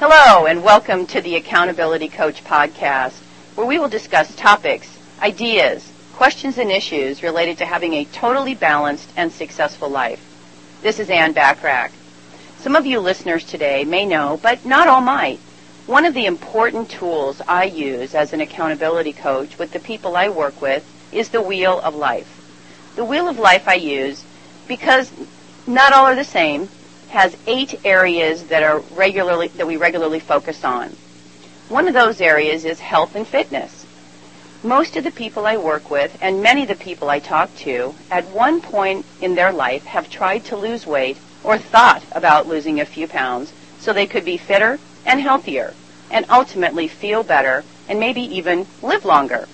Hello, 0.00 0.46
and 0.46 0.62
welcome 0.62 1.08
to 1.08 1.20
the 1.20 1.34
Accountability 1.34 2.06
Coach 2.06 2.44
podcast, 2.44 3.18
where 3.56 3.66
we 3.66 3.80
will 3.80 3.88
discuss 3.88 4.32
topics, 4.36 4.96
ideas, 5.20 5.90
questions, 6.12 6.56
and 6.56 6.70
issues 6.70 7.24
related 7.24 7.58
to 7.58 7.66
having 7.66 7.94
a 7.94 8.04
totally 8.04 8.54
balanced 8.54 9.10
and 9.16 9.32
successful 9.32 9.88
life. 9.88 10.20
This 10.82 11.00
is 11.00 11.10
Ann 11.10 11.34
Bachrach. 11.34 11.90
Some 12.58 12.76
of 12.76 12.86
you 12.86 13.00
listeners 13.00 13.42
today 13.42 13.82
may 13.82 14.06
know, 14.06 14.38
but 14.40 14.64
not 14.64 14.86
all 14.86 15.00
might. 15.00 15.40
One 15.86 16.04
of 16.04 16.14
the 16.14 16.26
important 16.26 16.90
tools 16.90 17.42
I 17.48 17.64
use 17.64 18.14
as 18.14 18.32
an 18.32 18.40
accountability 18.40 19.12
coach 19.12 19.58
with 19.58 19.72
the 19.72 19.80
people 19.80 20.16
I 20.16 20.28
work 20.28 20.62
with 20.62 20.86
is 21.10 21.30
the 21.30 21.42
Wheel 21.42 21.80
of 21.80 21.96
Life. 21.96 22.92
The 22.94 23.04
Wheel 23.04 23.26
of 23.26 23.40
Life 23.40 23.66
I 23.66 23.74
use 23.74 24.22
because 24.68 25.10
not 25.66 25.92
all 25.92 26.06
are 26.06 26.14
the 26.14 26.22
same, 26.22 26.68
has 27.08 27.36
eight 27.46 27.80
areas 27.84 28.44
that 28.44 28.62
are 28.62 28.80
regularly 28.94 29.48
that 29.48 29.66
we 29.66 29.76
regularly 29.76 30.20
focus 30.20 30.64
on. 30.64 30.96
One 31.68 31.88
of 31.88 31.94
those 31.94 32.20
areas 32.20 32.64
is 32.64 32.80
health 32.80 33.14
and 33.14 33.26
fitness. 33.26 33.86
Most 34.62 34.96
of 34.96 35.04
the 35.04 35.10
people 35.10 35.46
I 35.46 35.56
work 35.56 35.90
with 35.90 36.16
and 36.20 36.42
many 36.42 36.62
of 36.62 36.68
the 36.68 36.74
people 36.74 37.08
I 37.08 37.18
talk 37.18 37.54
to 37.58 37.94
at 38.10 38.26
one 38.28 38.60
point 38.60 39.06
in 39.20 39.34
their 39.34 39.52
life 39.52 39.84
have 39.84 40.10
tried 40.10 40.44
to 40.46 40.56
lose 40.56 40.86
weight 40.86 41.16
or 41.44 41.58
thought 41.58 42.02
about 42.12 42.48
losing 42.48 42.80
a 42.80 42.84
few 42.84 43.06
pounds 43.06 43.52
so 43.78 43.92
they 43.92 44.06
could 44.06 44.24
be 44.24 44.36
fitter 44.36 44.78
and 45.06 45.20
healthier 45.20 45.74
and 46.10 46.26
ultimately 46.28 46.88
feel 46.88 47.22
better 47.22 47.64
and 47.88 48.00
maybe 48.00 48.22
even 48.22 48.66
live 48.82 49.04
longer. 49.04 49.46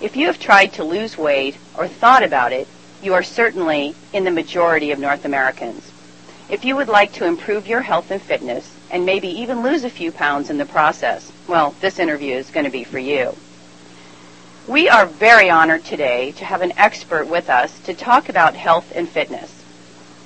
If 0.00 0.16
you 0.16 0.26
have 0.26 0.38
tried 0.38 0.74
to 0.74 0.84
lose 0.84 1.16
weight 1.16 1.56
or 1.76 1.88
thought 1.88 2.22
about 2.22 2.52
it, 2.52 2.68
you 3.02 3.14
are 3.14 3.22
certainly 3.22 3.94
in 4.12 4.24
the 4.24 4.30
majority 4.30 4.90
of 4.90 4.98
North 4.98 5.24
Americans. 5.24 5.90
If 6.48 6.64
you 6.64 6.76
would 6.76 6.86
like 6.86 7.12
to 7.14 7.26
improve 7.26 7.66
your 7.66 7.80
health 7.80 8.12
and 8.12 8.22
fitness 8.22 8.72
and 8.92 9.04
maybe 9.04 9.26
even 9.26 9.64
lose 9.64 9.82
a 9.82 9.90
few 9.90 10.12
pounds 10.12 10.48
in 10.48 10.58
the 10.58 10.64
process, 10.64 11.32
well, 11.48 11.74
this 11.80 11.98
interview 11.98 12.36
is 12.36 12.50
going 12.50 12.64
to 12.64 12.70
be 12.70 12.84
for 12.84 13.00
you. 13.00 13.34
We 14.68 14.88
are 14.88 15.06
very 15.06 15.50
honored 15.50 15.84
today 15.84 16.30
to 16.32 16.44
have 16.44 16.62
an 16.62 16.72
expert 16.76 17.26
with 17.26 17.50
us 17.50 17.76
to 17.80 17.94
talk 17.94 18.28
about 18.28 18.54
health 18.54 18.92
and 18.94 19.08
fitness. 19.08 19.64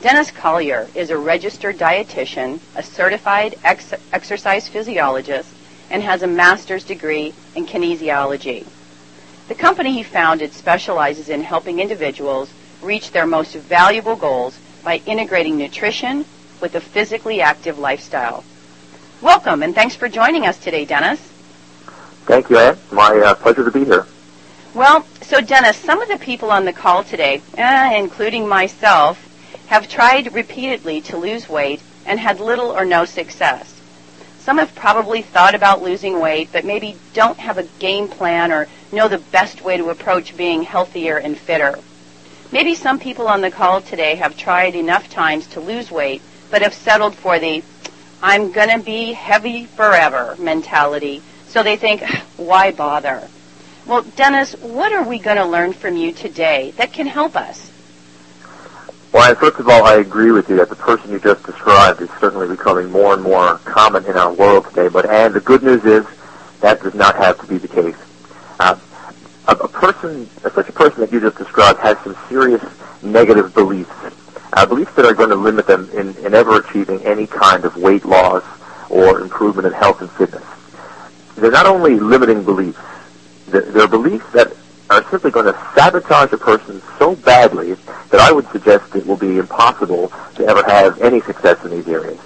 Dennis 0.02 0.30
Collier 0.30 0.88
is 0.94 1.08
a 1.08 1.16
registered 1.16 1.78
dietitian, 1.78 2.60
a 2.74 2.82
certified 2.82 3.58
ex- 3.64 3.94
exercise 4.12 4.68
physiologist, 4.68 5.50
and 5.88 6.02
has 6.02 6.22
a 6.22 6.26
master's 6.26 6.84
degree 6.84 7.32
in 7.54 7.66
kinesiology. 7.66 8.66
The 9.48 9.54
company 9.54 9.94
he 9.94 10.02
founded 10.02 10.52
specializes 10.52 11.30
in 11.30 11.42
helping 11.42 11.80
individuals 11.80 12.52
reach 12.82 13.10
their 13.10 13.26
most 13.26 13.54
valuable 13.54 14.16
goals 14.16 14.58
by 14.82 15.02
integrating 15.06 15.56
nutrition 15.56 16.24
with 16.60 16.74
a 16.74 16.80
physically 16.80 17.40
active 17.40 17.78
lifestyle. 17.78 18.44
Welcome 19.20 19.62
and 19.62 19.74
thanks 19.74 19.94
for 19.94 20.08
joining 20.08 20.46
us 20.46 20.58
today, 20.58 20.84
Dennis. 20.84 21.20
Thank 22.26 22.50
you, 22.50 22.58
Ann. 22.58 22.78
My 22.92 23.16
uh, 23.18 23.34
pleasure 23.34 23.64
to 23.64 23.70
be 23.70 23.84
here. 23.84 24.06
Well, 24.72 25.04
so 25.22 25.40
Dennis, 25.40 25.76
some 25.76 26.00
of 26.00 26.08
the 26.08 26.18
people 26.18 26.50
on 26.50 26.64
the 26.64 26.72
call 26.72 27.02
today, 27.02 27.42
eh, 27.56 27.98
including 27.98 28.46
myself, 28.46 29.18
have 29.66 29.88
tried 29.88 30.32
repeatedly 30.32 31.00
to 31.02 31.16
lose 31.16 31.48
weight 31.48 31.80
and 32.06 32.20
had 32.20 32.40
little 32.40 32.70
or 32.70 32.84
no 32.84 33.04
success. 33.04 33.80
Some 34.38 34.58
have 34.58 34.74
probably 34.74 35.22
thought 35.22 35.54
about 35.54 35.82
losing 35.82 36.18
weight, 36.20 36.48
but 36.52 36.64
maybe 36.64 36.96
don't 37.12 37.38
have 37.38 37.58
a 37.58 37.64
game 37.78 38.08
plan 38.08 38.52
or 38.52 38.68
know 38.90 39.06
the 39.06 39.18
best 39.18 39.62
way 39.62 39.76
to 39.76 39.90
approach 39.90 40.36
being 40.36 40.62
healthier 40.62 41.18
and 41.18 41.36
fitter. 41.36 41.78
Maybe 42.52 42.74
some 42.74 42.98
people 42.98 43.28
on 43.28 43.42
the 43.42 43.50
call 43.50 43.80
today 43.80 44.16
have 44.16 44.36
tried 44.36 44.74
enough 44.74 45.08
times 45.08 45.46
to 45.48 45.60
lose 45.60 45.90
weight, 45.90 46.20
but 46.50 46.62
have 46.62 46.74
settled 46.74 47.14
for 47.14 47.38
the 47.38 47.62
I'm 48.22 48.52
going 48.52 48.76
to 48.76 48.84
be 48.84 49.12
heavy 49.12 49.66
forever 49.66 50.36
mentality. 50.38 51.22
So 51.46 51.62
they 51.62 51.76
think, 51.76 52.02
why 52.36 52.72
bother? 52.72 53.28
Well, 53.86 54.02
Dennis, 54.02 54.54
what 54.56 54.92
are 54.92 55.04
we 55.04 55.18
going 55.18 55.36
to 55.36 55.46
learn 55.46 55.72
from 55.72 55.96
you 55.96 56.12
today 56.12 56.72
that 56.76 56.92
can 56.92 57.06
help 57.06 57.36
us? 57.36 57.70
Well, 59.12 59.34
first 59.34 59.58
of 59.58 59.68
all, 59.68 59.84
I 59.84 59.94
agree 59.94 60.30
with 60.30 60.48
you 60.48 60.56
that 60.56 60.68
the 60.68 60.76
person 60.76 61.10
you 61.10 61.18
just 61.18 61.44
described 61.44 62.00
is 62.00 62.10
certainly 62.20 62.46
becoming 62.46 62.90
more 62.90 63.14
and 63.14 63.22
more 63.22 63.58
common 63.58 64.04
in 64.06 64.16
our 64.16 64.32
world 64.32 64.66
today. 64.66 64.88
But 64.88 65.08
and 65.08 65.34
the 65.34 65.40
good 65.40 65.62
news 65.62 65.84
is 65.84 66.06
that 66.60 66.82
does 66.82 66.94
not 66.94 67.16
have 67.16 67.40
to 67.40 67.46
be 67.46 67.58
the 67.58 67.68
case. 67.68 67.96
Uh, 68.60 68.76
a, 69.50 69.64
a 69.64 69.68
person, 69.68 70.28
such 70.40 70.68
a 70.68 70.72
person 70.72 71.00
that 71.00 71.12
you 71.12 71.20
just 71.20 71.36
described, 71.36 71.80
has 71.80 71.98
some 71.98 72.16
serious 72.28 72.62
negative 73.02 73.52
beliefs, 73.52 73.90
uh, 74.52 74.66
beliefs 74.66 74.94
that 74.94 75.04
are 75.04 75.14
going 75.14 75.30
to 75.30 75.36
limit 75.36 75.66
them 75.66 75.88
in, 75.92 76.16
in 76.24 76.34
ever 76.34 76.56
achieving 76.56 77.04
any 77.04 77.26
kind 77.26 77.64
of 77.64 77.76
weight 77.76 78.04
loss 78.04 78.44
or 78.88 79.20
improvement 79.20 79.66
in 79.66 79.72
health 79.72 80.00
and 80.00 80.10
fitness. 80.12 80.44
They're 81.36 81.50
not 81.50 81.66
only 81.66 81.98
limiting 81.98 82.44
beliefs, 82.44 82.78
they're, 83.48 83.62
they're 83.62 83.88
beliefs 83.88 84.30
that 84.32 84.52
are 84.90 85.08
simply 85.10 85.30
going 85.30 85.46
to 85.46 85.72
sabotage 85.74 86.32
a 86.32 86.38
person 86.38 86.82
so 86.98 87.16
badly 87.16 87.74
that 88.10 88.20
I 88.20 88.32
would 88.32 88.48
suggest 88.48 88.94
it 88.94 89.06
will 89.06 89.16
be 89.16 89.38
impossible 89.38 90.12
to 90.34 90.46
ever 90.46 90.62
have 90.64 91.00
any 91.00 91.20
success 91.20 91.64
in 91.64 91.70
these 91.70 91.88
areas. 91.88 92.18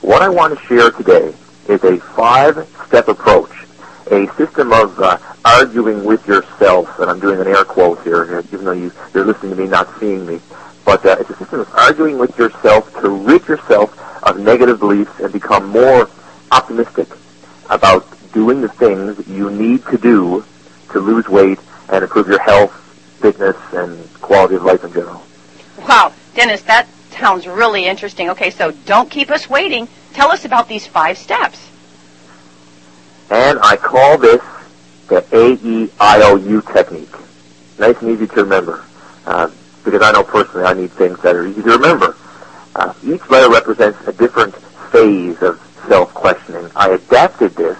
What 0.00 0.22
I 0.22 0.28
want 0.28 0.58
to 0.58 0.66
share 0.66 0.90
today 0.90 1.34
is 1.68 1.82
a 1.82 1.98
five-step 1.98 3.08
approach 3.08 3.50
a 4.10 4.26
system 4.36 4.72
of 4.72 4.98
uh, 5.00 5.18
arguing 5.44 6.04
with 6.04 6.26
yourself, 6.26 6.98
and 6.98 7.10
I'm 7.10 7.20
doing 7.20 7.40
an 7.40 7.46
air 7.46 7.64
quote 7.64 8.02
here, 8.02 8.40
even 8.52 8.64
though 8.64 8.72
you, 8.72 8.92
you're 9.12 9.24
listening 9.24 9.54
to 9.54 9.62
me, 9.62 9.68
not 9.68 9.88
seeing 10.00 10.26
me. 10.26 10.40
But 10.84 11.04
uh, 11.04 11.16
it's 11.20 11.30
a 11.30 11.36
system 11.36 11.60
of 11.60 11.74
arguing 11.74 12.18
with 12.18 12.36
yourself 12.38 12.92
to 13.00 13.08
rid 13.08 13.46
yourself 13.46 13.98
of 14.22 14.38
negative 14.38 14.80
beliefs 14.80 15.12
and 15.20 15.32
become 15.32 15.68
more 15.68 16.08
optimistic 16.50 17.08
about 17.70 18.06
doing 18.32 18.60
the 18.60 18.68
things 18.68 19.26
you 19.28 19.50
need 19.50 19.84
to 19.86 19.98
do 19.98 20.44
to 20.92 20.98
lose 20.98 21.28
weight 21.28 21.58
and 21.88 22.02
improve 22.02 22.28
your 22.28 22.40
health, 22.40 22.72
fitness, 23.20 23.56
and 23.72 24.12
quality 24.20 24.56
of 24.56 24.62
life 24.62 24.82
in 24.84 24.92
general. 24.92 25.22
Wow, 25.88 26.12
Dennis, 26.34 26.62
that 26.62 26.88
sounds 27.10 27.46
really 27.46 27.86
interesting. 27.86 28.30
Okay, 28.30 28.50
so 28.50 28.72
don't 28.86 29.10
keep 29.10 29.30
us 29.30 29.48
waiting. 29.48 29.88
Tell 30.12 30.30
us 30.30 30.44
about 30.44 30.68
these 30.68 30.86
five 30.86 31.18
steps. 31.18 31.70
And 33.30 33.58
I 33.62 33.76
call 33.76 34.18
this 34.18 34.42
the 35.08 35.22
AEIOU 35.22 36.72
technique. 36.72 37.14
Nice 37.78 38.00
and 38.00 38.10
easy 38.10 38.26
to 38.28 38.42
remember. 38.42 38.84
Uh, 39.26 39.50
because 39.84 40.02
I 40.02 40.12
know 40.12 40.24
personally 40.24 40.66
I 40.66 40.74
need 40.74 40.92
things 40.92 41.20
that 41.22 41.36
are 41.36 41.46
easy 41.46 41.62
to 41.62 41.70
remember. 41.70 42.16
Uh, 42.74 42.92
each 43.04 43.28
letter 43.30 43.50
represents 43.50 44.06
a 44.06 44.12
different 44.12 44.54
phase 44.90 45.40
of 45.42 45.60
self-questioning. 45.88 46.70
I 46.74 46.90
adapted 46.90 47.54
this 47.54 47.78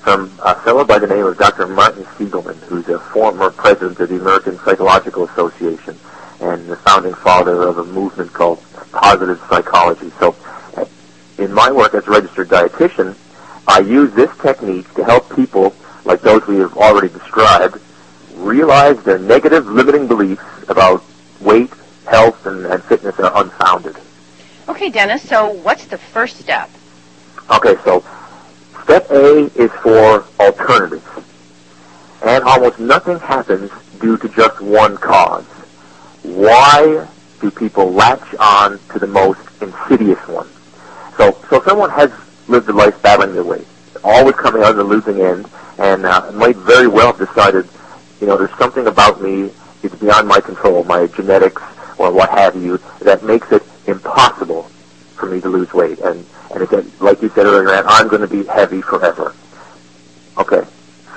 from 0.00 0.32
a 0.44 0.54
fellow 0.54 0.84
by 0.84 0.98
the 0.98 1.06
name 1.06 1.24
of 1.24 1.38
Dr. 1.38 1.66
Martin 1.66 2.06
Seligman, 2.16 2.56
who's 2.68 2.88
a 2.88 2.98
former 2.98 3.50
president 3.50 3.98
of 4.00 4.08
the 4.08 4.16
American 4.16 4.58
Psychological 4.58 5.24
Association 5.24 5.96
and 6.40 6.68
the 6.68 6.76
founding 6.76 7.14
father 7.14 7.62
of 7.62 7.78
a 7.78 7.84
movement 7.84 8.32
called 8.32 8.62
positive 8.92 9.42
psychology. 9.48 10.10
So 10.18 10.36
uh, 10.76 10.84
in 11.38 11.52
my 11.52 11.70
work 11.70 11.94
as 11.94 12.06
a 12.06 12.10
registered 12.10 12.48
dietitian, 12.48 13.16
I 13.66 13.80
use 13.80 14.12
this 14.14 14.30
technique 14.38 14.92
to 14.94 15.04
help 15.04 15.34
people, 15.34 15.74
like 16.06 16.20
those 16.20 16.46
we 16.46 16.56
have 16.58 16.76
already 16.76 17.08
described, 17.08 17.78
realize 18.36 19.02
their 19.02 19.18
negative 19.18 19.66
limiting 19.66 20.06
beliefs 20.06 20.44
about 20.68 21.02
weight, 21.40 21.70
health, 22.06 22.46
and, 22.46 22.64
and 22.66 22.82
fitness 22.84 23.18
are 23.18 23.42
unfounded. 23.42 23.96
Okay, 24.68 24.88
Dennis, 24.88 25.28
so 25.28 25.50
what's 25.50 25.86
the 25.86 25.98
first 25.98 26.38
step? 26.38 26.70
Okay, 27.50 27.74
so 27.84 28.04
step 28.84 29.10
A 29.10 29.46
is 29.60 29.70
for 29.82 30.24
alternatives. 30.40 31.04
And 32.24 32.44
almost 32.44 32.78
nothing 32.78 33.18
happens 33.18 33.70
due 34.00 34.16
to 34.18 34.28
just 34.28 34.60
one 34.60 34.96
cause. 34.96 35.44
Why 36.22 37.06
do 37.40 37.50
people 37.50 37.92
latch 37.92 38.34
on 38.38 38.78
to 38.90 38.98
the 38.98 39.06
most 39.06 39.40
insidious 39.60 40.18
one? 40.26 40.48
So, 41.16 41.36
so 41.48 41.56
if 41.56 41.64
someone 41.64 41.90
has 41.90 42.12
lived 42.48 42.68
a 42.68 42.72
life 42.72 43.00
battling 43.02 43.34
their 43.34 43.44
weight, 43.44 43.66
always 44.02 44.34
coming 44.36 44.62
out 44.62 44.70
on 44.70 44.76
the 44.76 44.84
losing 44.84 45.20
end, 45.20 45.48
and 45.78 46.06
uh, 46.06 46.30
might 46.32 46.56
very 46.56 46.86
well 46.86 47.12
have 47.12 47.18
decided, 47.18 47.68
you 48.20 48.26
know, 48.26 48.36
there's 48.36 48.56
something 48.58 48.86
about 48.86 49.20
me, 49.20 49.50
it's 49.82 49.94
beyond 49.96 50.26
my 50.26 50.40
control, 50.40 50.84
my 50.84 51.06
genetics 51.08 51.62
or 51.98 52.12
what 52.12 52.30
have 52.30 52.56
you, 52.56 52.78
that 53.00 53.22
makes 53.22 53.50
it 53.52 53.62
impossible 53.86 54.64
for 55.16 55.26
me 55.26 55.40
to 55.40 55.48
lose 55.48 55.72
weight. 55.72 55.98
And, 56.00 56.24
and 56.52 56.62
again, 56.62 56.90
like 57.00 57.22
you 57.22 57.28
said 57.30 57.46
earlier, 57.46 57.82
I'm 57.86 58.08
going 58.08 58.22
to 58.22 58.28
be 58.28 58.44
heavy 58.44 58.82
forever. 58.82 59.34
Okay, 60.38 60.62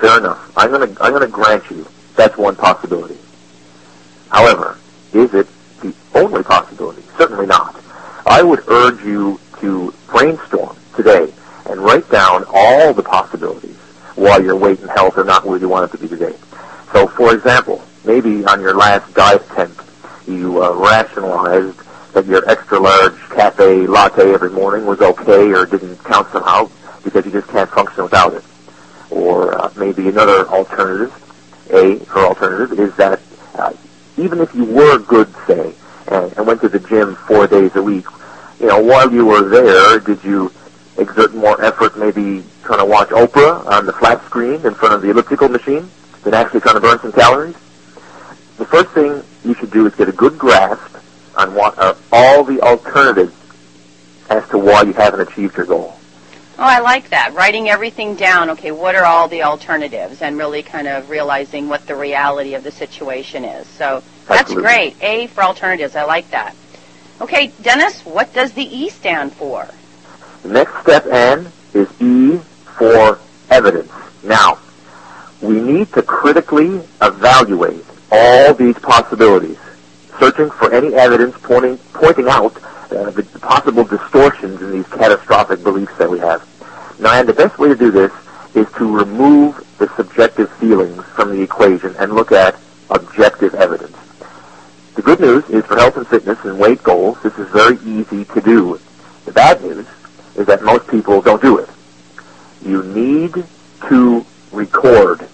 fair 0.00 0.18
enough. 0.18 0.52
I'm 0.56 0.70
going 0.70 0.94
to, 0.94 1.02
I'm 1.02 1.12
going 1.12 1.22
to 1.22 1.28
grant 1.28 1.70
you 1.70 1.86
that's 2.20 2.36
one 2.36 2.54
possibility. 2.54 3.16
However, 4.28 4.76
is 5.14 5.32
it 5.32 5.46
the 5.80 5.94
only 6.14 6.42
possibility? 6.42 7.02
Certainly 7.16 7.46
not. 7.46 7.82
I 8.26 8.42
would 8.42 8.62
urge 8.68 9.02
you 9.02 9.40
to 9.60 9.94
brainstorm 10.06 10.76
today 10.94 11.32
and 11.64 11.80
write 11.80 12.08
down 12.10 12.44
all 12.52 12.92
the 12.92 13.02
possibilities 13.02 13.78
why 14.30 14.38
your 14.38 14.54
weight 14.54 14.78
and 14.78 14.90
health 14.90 15.18
are 15.18 15.24
not 15.24 15.44
where 15.44 15.58
you 15.58 15.68
want 15.68 15.92
it 15.92 15.96
to 15.96 16.00
be 16.00 16.06
today. 16.06 16.36
So, 16.92 17.08
for 17.08 17.34
example, 17.34 17.82
maybe 18.04 18.44
on 18.44 18.60
your 18.60 18.74
last 18.74 19.12
diet 19.12 19.42
attempt, 19.50 19.82
you 20.28 20.62
uh, 20.62 20.72
rationalized 20.74 21.76
that 22.12 22.26
your 22.26 22.48
extra 22.48 22.78
large 22.78 23.18
cafe 23.30 23.88
latte 23.88 24.32
every 24.32 24.50
morning 24.50 24.86
was 24.86 25.00
okay 25.00 25.52
or 25.52 25.66
didn't 25.66 25.96
count 26.04 26.30
somehow. 26.30 26.70
because 27.02 27.24
you 27.24 27.32
just 27.32 27.48
can't 27.48 27.70
function 27.70 28.04
without 28.04 28.34
it. 28.34 28.44
Or 29.10 29.58
uh, 29.60 29.72
maybe 29.76 30.08
another 30.08 30.46
alternative, 30.46 31.12
A 31.72 31.96
for 32.04 32.20
alternative, 32.20 32.78
is 32.78 32.94
that 32.96 33.20
uh, 33.54 33.72
even 34.16 34.38
if 34.38 34.54
you 34.54 34.64
were 34.64 34.98
good, 34.98 35.34
say, 35.48 35.74
and, 36.06 36.32
and 36.36 36.46
went 36.46 36.60
to 36.60 36.68
the 36.68 36.78
gym 36.78 37.16
four 37.16 37.48
days 37.48 37.74
a 37.74 37.82
week, 37.82 38.06
you 38.60 38.66
know, 38.66 38.80
while 38.80 39.12
you 39.12 39.26
were 39.26 39.48
there, 39.48 39.98
did 39.98 40.22
you 40.22 40.52
exert 41.00 41.34
more 41.34 41.62
effort 41.64 41.96
maybe 41.96 42.44
trying 42.62 42.78
to 42.78 42.84
watch 42.84 43.08
Oprah 43.08 43.66
on 43.66 43.86
the 43.86 43.92
flat 43.92 44.24
screen 44.24 44.64
in 44.66 44.74
front 44.74 44.94
of 44.94 45.02
the 45.02 45.10
elliptical 45.10 45.48
machine 45.48 45.90
than 46.22 46.34
actually 46.34 46.60
trying 46.60 46.74
to 46.76 46.80
burn 46.80 46.98
some 47.00 47.12
calories? 47.12 47.56
The 48.58 48.66
first 48.66 48.90
thing 48.90 49.22
you 49.44 49.54
should 49.54 49.70
do 49.70 49.86
is 49.86 49.94
get 49.94 50.08
a 50.08 50.12
good 50.12 50.38
grasp 50.38 50.96
on 51.36 51.54
what 51.54 51.78
are 51.78 51.96
all 52.12 52.44
the 52.44 52.60
alternatives 52.60 53.34
as 54.28 54.46
to 54.50 54.58
why 54.58 54.82
you 54.82 54.92
haven't 54.92 55.20
achieved 55.20 55.56
your 55.56 55.66
goal. 55.66 55.96
Oh, 56.58 56.64
I 56.64 56.80
like 56.80 57.08
that. 57.08 57.32
Writing 57.32 57.70
everything 57.70 58.16
down. 58.16 58.50
Okay, 58.50 58.70
what 58.70 58.94
are 58.94 59.04
all 59.04 59.28
the 59.28 59.44
alternatives? 59.44 60.20
And 60.20 60.36
really 60.36 60.62
kind 60.62 60.86
of 60.86 61.08
realizing 61.08 61.70
what 61.70 61.86
the 61.86 61.96
reality 61.96 62.52
of 62.52 62.62
the 62.62 62.70
situation 62.70 63.44
is. 63.44 63.66
So 63.66 64.02
that's 64.26 64.42
Absolutely. 64.42 64.62
great. 64.64 64.96
A 65.02 65.26
for 65.28 65.42
alternatives. 65.42 65.96
I 65.96 66.04
like 66.04 66.30
that. 66.32 66.54
Okay, 67.20 67.52
Dennis, 67.62 68.04
what 68.04 68.34
does 68.34 68.52
the 68.52 68.62
E 68.62 68.90
stand 68.90 69.32
for? 69.32 69.66
The 70.42 70.48
next 70.48 70.80
step, 70.82 71.06
N 71.06 71.50
is 71.74 71.88
E 72.00 72.38
for 72.78 73.18
evidence. 73.50 73.92
Now, 74.22 74.58
we 75.42 75.60
need 75.60 75.92
to 75.92 76.02
critically 76.02 76.80
evaluate 77.02 77.84
all 78.10 78.54
these 78.54 78.78
possibilities, 78.78 79.58
searching 80.18 80.50
for 80.50 80.72
any 80.72 80.94
evidence 80.94 81.36
pointing, 81.42 81.78
pointing 81.92 82.28
out 82.28 82.56
uh, 82.92 83.10
the 83.10 83.22
possible 83.40 83.84
distortions 83.84 84.60
in 84.60 84.72
these 84.72 84.86
catastrophic 84.88 85.62
beliefs 85.62 85.96
that 85.98 86.10
we 86.10 86.18
have. 86.18 86.46
Now, 86.98 87.18
and 87.18 87.28
the 87.28 87.34
best 87.34 87.58
way 87.58 87.68
to 87.68 87.76
do 87.76 87.90
this 87.90 88.12
is 88.54 88.66
to 88.76 88.96
remove 88.96 89.64
the 89.78 89.88
subjective 89.96 90.50
feelings 90.54 91.02
from 91.14 91.30
the 91.30 91.42
equation 91.42 91.94
and 91.98 92.14
look 92.14 92.32
at 92.32 92.56
objective 92.90 93.54
evidence. 93.54 93.96
The 94.94 95.02
good 95.02 95.20
news 95.20 95.48
is 95.48 95.64
for 95.64 95.76
health 95.76 95.96
and 95.96 96.06
fitness 96.06 96.38
and 96.44 96.58
weight 96.58 96.82
goals, 96.82 97.22
this 97.22 97.38
is 97.38 97.48
very 97.48 97.78
easy 97.84 98.24
to 98.24 98.40
do. 98.40 98.80
The 99.24 99.32
bad 99.32 99.62
news 99.62 99.86
is 100.40 100.46
that 100.46 100.62
most 100.62 100.88
people 100.88 101.20
don't 101.20 101.42
do 101.42 101.58
it. 101.58 101.68
You 102.64 102.82
need 102.82 103.44
to 103.88 104.26
record. 104.52 105.28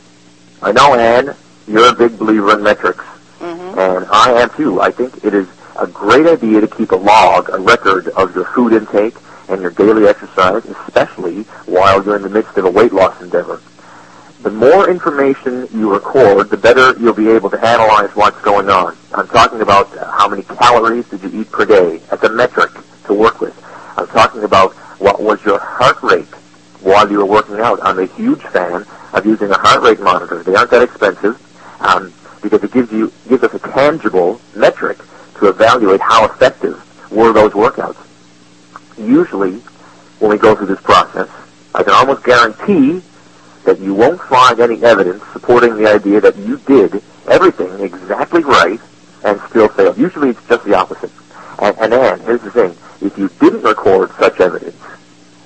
I 0.63 0.73
know, 0.73 0.95
Ann, 0.95 1.35
you're 1.69 1.89
a 1.89 1.95
big 1.95 2.19
believer 2.19 2.53
in 2.53 2.63
metrics, 2.63 3.05
Mm-hmm. 3.39 3.79
and 3.79 4.07
I 4.11 4.33
am 4.41 4.49
too. 4.57 4.81
I 4.81 4.91
think 4.91 5.23
it 5.23 5.35
is 5.35 5.47
a 5.79 5.87
great 5.87 6.27
idea 6.27 6.59
to 6.63 6.67
keep 6.67 6.91
a 6.93 6.97
log, 6.97 7.51
a 7.51 7.59
record 7.59 8.09
of 8.09 8.35
your 8.35 8.47
food 8.47 8.73
intake 8.73 9.15
and 9.51 9.61
your 9.61 9.71
daily 9.73 10.07
exercise, 10.09 10.65
especially 10.65 11.43
while 11.67 12.03
you're 12.03 12.17
in 12.17 12.23
the 12.23 12.31
midst 12.31 12.57
of 12.57 12.65
a 12.65 12.71
weight 12.71 12.95
loss 12.95 13.21
endeavor. 13.21 13.61
The 14.41 14.51
more 14.51 14.89
information 14.89 15.69
you 15.75 15.93
record, 15.93 16.49
the 16.49 16.57
better 16.57 16.99
you'll 16.99 17.13
be 17.13 17.29
able 17.29 17.51
to 17.51 17.63
analyze 17.63 18.09
what's 18.17 18.41
going 18.41 18.71
on. 18.71 18.97
I'm 19.13 19.29
talking 19.29 19.61
about 19.61 19.95
how 19.99 20.29
many 20.29 20.43
calories 20.45 21.07
did 21.11 21.23
you 21.23 21.43
eat 21.43 21.53
per 21.53 21.67
day. 21.67 21.99
That's 22.11 22.23
a 22.25 22.31
metric 22.31 22.71
to 23.05 23.13
work 23.13 23.43
with. 23.43 23.55
I'm 23.99 24.07
talking 24.09 24.45
about 24.45 24.75
what 24.99 25.21
was 25.21 25.45
your 25.45 25.59
heart 25.59 26.03
rate 26.03 26.27
while 26.81 27.11
you 27.11 27.19
were 27.19 27.27
working 27.27 27.61
out. 27.61 27.81
I'm 27.83 27.99
a 27.99 28.07
huge 28.07 28.43
fan 28.43 28.87
of 29.13 29.27
using 29.27 29.51
a 29.51 29.59
heart 29.59 29.83
rate 29.83 30.01
monitor. 30.01 30.43
They 30.43 30.55
aren't 30.55 30.71
that 30.71 30.83
expensive 30.83 31.41
um, 31.81 32.13
because 32.43 32.63
it 32.63 32.73
gives 32.73 32.93
you 32.93 33.13
gives 33.29 33.43
us 33.43 33.55
a 33.55 33.59
tangible 33.59 34.41
metric 34.55 34.99
to 35.39 35.49
evaluate 35.49 36.01
how 36.01 36.25
effective 36.25 36.83
were 37.11 37.33
those 37.33 37.53
workouts. 37.53 37.97
Usually, 38.99 39.59
when 40.21 40.31
we 40.31 40.39
go 40.39 40.55
through 40.55 40.67
this 40.67 40.81
process, 40.81 41.29
I 41.75 41.83
can 41.83 41.93
almost 41.93 42.25
guarantee 42.25 43.03
that 43.65 43.81
you 43.81 43.93
won't 43.93 44.21
find 44.21 44.61
any 44.61 44.83
evidence 44.85 45.23
supporting 45.33 45.77
the 45.77 45.87
idea 45.87 46.21
that 46.21 46.37
you 46.37 46.59
did 46.59 47.03
everything 47.29 47.81
exactly 47.81 48.45
right 48.45 48.81
and 49.25 49.41
still 49.51 49.69
failed. 49.69 49.99
Usually 49.99 50.31
it's 50.31 50.49
just 50.49 50.65
the 50.65 50.75
opposite. 50.75 51.11
And, 51.59 51.77
and 51.79 51.93
Ann, 51.93 52.21
here's 52.21 52.43
the 52.43 52.51
thing. 52.51 52.77
If 53.01 53.17
you 53.19 53.29
didn't 53.41 53.63
record 53.63 54.11
such 54.13 54.41
evidence 54.41 54.81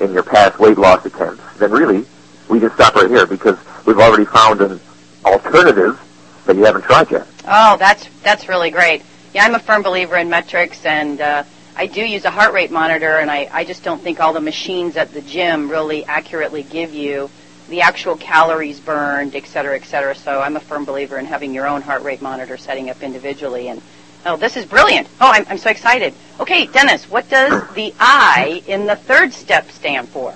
in 0.00 0.12
your 0.12 0.22
past 0.22 0.58
weight 0.58 0.78
loss 0.78 1.04
attempts, 1.04 1.42
then 1.58 1.70
really, 1.70 2.06
we 2.48 2.60
can 2.60 2.70
stop 2.72 2.94
right 2.94 3.10
here 3.10 3.26
because 3.26 3.58
we've 3.86 3.98
already 3.98 4.24
found 4.24 4.60
an 4.60 4.80
alternative 5.24 6.00
that 6.46 6.56
you 6.56 6.64
haven't 6.64 6.82
tried 6.82 7.10
yet. 7.10 7.26
Oh, 7.46 7.76
that's 7.78 8.08
that's 8.22 8.48
really 8.48 8.70
great. 8.70 9.02
Yeah, 9.34 9.44
I'm 9.44 9.54
a 9.54 9.58
firm 9.58 9.82
believer 9.82 10.16
in 10.16 10.28
metrics, 10.28 10.84
and 10.84 11.20
uh, 11.20 11.44
I 11.76 11.86
do 11.86 12.04
use 12.04 12.24
a 12.24 12.30
heart 12.30 12.52
rate 12.52 12.70
monitor, 12.70 13.18
and 13.18 13.30
I, 13.30 13.48
I 13.52 13.64
just 13.64 13.84
don't 13.84 14.02
think 14.02 14.20
all 14.20 14.32
the 14.32 14.40
machines 14.40 14.96
at 14.96 15.12
the 15.12 15.20
gym 15.20 15.70
really 15.70 16.04
accurately 16.04 16.62
give 16.62 16.92
you 16.92 17.30
the 17.68 17.82
actual 17.82 18.16
calories 18.16 18.80
burned, 18.80 19.36
et 19.36 19.46
cetera, 19.46 19.76
et 19.76 19.84
cetera. 19.84 20.14
So 20.16 20.40
I'm 20.40 20.56
a 20.56 20.60
firm 20.60 20.84
believer 20.84 21.18
in 21.18 21.26
having 21.26 21.54
your 21.54 21.68
own 21.68 21.82
heart 21.82 22.02
rate 22.02 22.20
monitor 22.20 22.56
setting 22.56 22.90
up 22.90 23.02
individually. 23.02 23.68
And 23.68 23.80
oh, 24.26 24.36
this 24.36 24.56
is 24.56 24.64
brilliant. 24.66 25.08
Oh, 25.20 25.30
I'm, 25.32 25.44
I'm 25.48 25.58
so 25.58 25.70
excited. 25.70 26.14
Okay, 26.38 26.66
Dennis, 26.66 27.10
what 27.10 27.28
does 27.28 27.62
the 27.74 27.94
I 27.98 28.62
in 28.66 28.86
the 28.86 28.96
third 28.96 29.32
step 29.32 29.70
stand 29.70 30.08
for? 30.08 30.34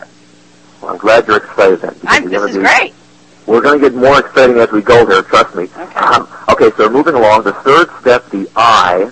Well, 0.81 0.93
I'm 0.93 0.99
glad 0.99 1.27
you're 1.27 1.39
excited 1.39 1.81
then. 1.81 1.97
I'm, 2.05 2.29
this 2.29 2.51
is 2.51 2.57
great. 2.57 2.95
We're 3.47 3.61
going 3.61 3.81
to 3.81 3.91
get 3.91 3.97
more 3.97 4.21
exciting 4.21 4.59
as 4.59 4.73
we 4.73 4.81
go 4.81 5.07
here, 5.07 5.23
trust 5.23 5.55
me. 5.55 5.65
Okay. 5.65 5.95
Um, 5.95 6.29
okay, 6.51 6.71
so 6.77 6.89
moving 6.89 7.15
along, 7.15 7.45
the 7.45 7.53
third 7.53 7.91
step, 8.01 8.29
the 8.31 8.49
I, 8.57 9.11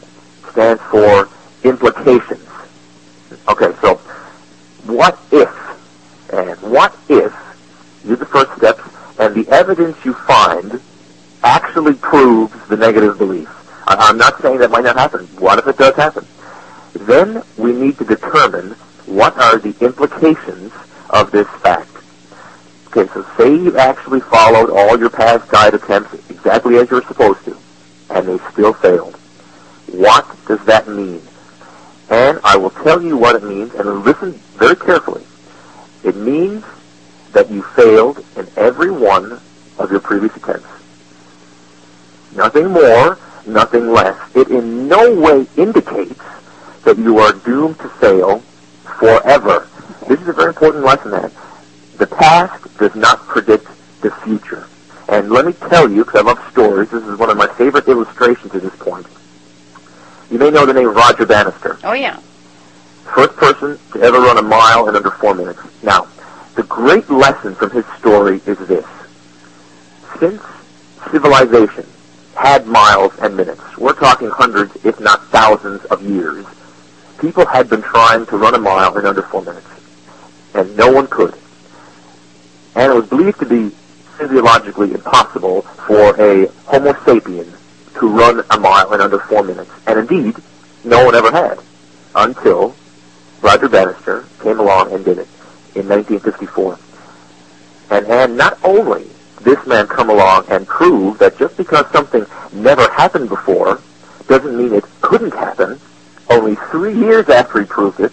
stands 0.50 0.82
for 0.90 1.28
implications. 1.64 2.48
Okay, 3.48 3.72
so 3.80 3.96
what 4.86 5.18
if, 5.30 5.50
and 6.32 6.60
what 6.62 6.96
if, 7.08 7.34
you 8.04 8.16
the 8.16 8.26
first 8.26 8.56
step, 8.56 8.80
and 9.18 9.34
the 9.34 9.48
evidence 9.52 10.02
you 10.04 10.14
find 10.14 10.80
actually 11.42 11.94
proves 11.94 12.54
the 12.68 12.76
negative 12.76 13.18
belief? 13.18 13.48
I'm 13.86 14.18
not 14.18 14.40
saying 14.40 14.58
that 14.58 14.70
might 14.70 14.84
not 14.84 14.96
happen. 14.96 15.26
What 15.38 15.58
if 15.58 15.66
it 15.66 15.78
does 15.78 15.94
happen? 15.96 16.26
Then 16.94 17.42
we 17.56 17.72
need 17.72 17.98
to 17.98 18.04
determine 18.04 18.72
what 19.06 19.36
are 19.36 19.58
the 19.58 19.74
implications 19.84 20.72
of 21.10 21.30
this 21.30 21.48
fact. 21.62 21.88
Okay, 22.88 23.10
so 23.12 23.26
say 23.36 23.54
you 23.54 23.76
actually 23.78 24.20
followed 24.20 24.70
all 24.70 24.98
your 24.98 25.10
past 25.10 25.50
diet 25.50 25.74
attempts 25.74 26.14
exactly 26.30 26.76
as 26.76 26.90
you 26.90 26.96
were 26.96 27.02
supposed 27.02 27.44
to, 27.44 27.56
and 28.10 28.28
they 28.28 28.38
still 28.52 28.72
failed. 28.74 29.16
What 29.86 30.26
does 30.46 30.62
that 30.66 30.88
mean? 30.88 31.22
And 32.10 32.38
I 32.44 32.56
will 32.56 32.70
tell 32.70 33.02
you 33.02 33.16
what 33.16 33.36
it 33.36 33.42
means, 33.42 33.74
and 33.74 34.04
listen 34.04 34.32
very 34.56 34.76
carefully. 34.76 35.24
It 36.04 36.16
means 36.16 36.64
that 37.32 37.50
you 37.50 37.62
failed 37.62 38.24
in 38.36 38.46
every 38.56 38.90
one 38.90 39.40
of 39.78 39.90
your 39.90 40.00
previous 40.00 40.36
attempts. 40.36 40.68
Nothing 42.34 42.68
more, 42.68 43.18
nothing 43.46 43.90
less. 43.92 44.16
It 44.34 44.48
in 44.48 44.88
no 44.88 45.14
way 45.14 45.46
indicates 45.56 46.20
that 46.84 46.98
you 46.98 47.18
are 47.18 47.32
doomed 47.32 47.78
to 47.80 47.88
fail 47.88 48.38
forever. 48.98 49.68
This 50.08 50.20
is 50.20 50.28
a 50.28 50.32
very 50.32 50.48
important 50.48 50.84
lesson, 50.84 51.12
man. 51.12 51.30
The 51.98 52.06
past 52.06 52.76
does 52.78 52.94
not 52.94 53.20
predict 53.28 53.66
the 54.00 54.10
future. 54.10 54.66
And 55.08 55.30
let 55.30 55.46
me 55.46 55.52
tell 55.52 55.90
you, 55.90 56.04
because 56.04 56.20
I 56.20 56.24
love 56.24 56.50
stories, 56.52 56.90
this 56.90 57.02
is 57.04 57.18
one 57.18 57.30
of 57.30 57.36
my 57.36 57.46
favorite 57.54 57.86
illustrations 57.86 58.54
at 58.54 58.62
this 58.62 58.74
point. 58.76 59.06
You 60.30 60.38
may 60.38 60.50
know 60.50 60.64
the 60.66 60.72
name 60.72 60.92
Roger 60.92 61.26
Bannister, 61.26 61.78
Oh 61.84 61.92
yeah. 61.92 62.18
first 63.14 63.36
person 63.36 63.78
to 63.92 64.00
ever 64.00 64.18
run 64.18 64.38
a 64.38 64.42
mile 64.42 64.88
in 64.88 64.96
under 64.96 65.10
four 65.10 65.34
minutes. 65.34 65.60
Now, 65.82 66.08
the 66.56 66.62
great 66.64 67.08
lesson 67.10 67.54
from 67.54 67.70
his 67.70 67.84
story 67.98 68.40
is 68.46 68.58
this. 68.66 68.86
Since 70.18 70.42
civilization 71.10 71.86
had 72.34 72.66
miles 72.66 73.12
and 73.20 73.36
minutes, 73.36 73.60
we're 73.78 73.94
talking 73.94 74.28
hundreds, 74.28 74.74
if 74.84 74.98
not 75.00 75.24
thousands 75.28 75.84
of 75.86 76.02
years, 76.02 76.44
people 77.20 77.46
had 77.46 77.68
been 77.68 77.82
trying 77.82 78.26
to 78.26 78.36
run 78.36 78.54
a 78.54 78.58
mile 78.58 78.96
in 78.98 79.06
under 79.06 79.22
four 79.22 79.42
minutes. 79.42 79.66
And 80.54 80.76
no 80.76 80.90
one 80.90 81.06
could. 81.06 81.34
And 82.74 82.92
it 82.92 82.94
was 82.94 83.08
believed 83.08 83.38
to 83.40 83.46
be 83.46 83.70
physiologically 84.18 84.92
impossible 84.92 85.62
for 85.62 86.20
a 86.20 86.46
Homo 86.66 86.92
sapien 86.92 87.50
to 87.98 88.08
run 88.08 88.44
a 88.50 88.58
mile 88.58 88.92
in 88.92 89.00
under 89.00 89.18
four 89.18 89.42
minutes. 89.42 89.70
And 89.86 89.98
indeed, 89.98 90.36
no 90.84 91.04
one 91.04 91.14
ever 91.14 91.30
had 91.30 91.58
until 92.14 92.74
Roger 93.40 93.68
Bannister 93.68 94.24
came 94.40 94.58
along 94.58 94.92
and 94.92 95.04
did 95.04 95.18
it 95.18 95.28
in 95.74 95.88
1954. 95.88 96.78
And, 97.90 98.06
and 98.06 98.36
not 98.36 98.58
only 98.64 99.08
this 99.42 99.64
man 99.66 99.86
come 99.86 100.10
along 100.10 100.46
and 100.48 100.66
prove 100.66 101.18
that 101.18 101.38
just 101.38 101.56
because 101.56 101.90
something 101.90 102.24
never 102.52 102.90
happened 102.92 103.28
before 103.28 103.80
doesn't 104.28 104.56
mean 104.56 104.72
it 104.72 104.84
couldn't 105.00 105.34
happen, 105.34 105.80
only 106.30 106.54
three 106.70 106.94
years 106.94 107.28
after 107.28 107.60
he 107.60 107.66
proved 107.66 108.00
it, 108.00 108.12